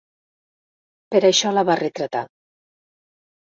[1.17, 2.25] Per això la va retratar.